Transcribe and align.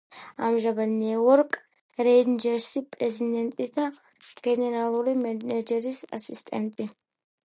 ამჟამად 0.45 0.91
ნიუ-იორკ 0.93 1.57
რეინჯერსში 2.07 2.83
პრეზიდენტის 2.95 3.75
და 3.77 3.85
გენერალური 4.49 5.15
მენეჯერის 5.23 6.03
ასისტენტი. 6.19 6.89